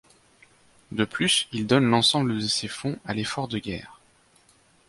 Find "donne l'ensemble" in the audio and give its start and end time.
1.67-2.33